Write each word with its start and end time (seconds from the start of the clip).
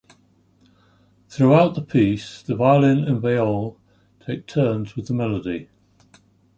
Throughout 1.29 1.75
the 1.75 1.83
piece, 1.83 2.41
the 2.41 2.55
violin 2.55 3.03
and 3.03 3.21
viol 3.21 3.79
take 4.25 4.47
turns 4.47 4.95
with 4.95 5.05
the 5.05 5.13
melody. 5.13 5.69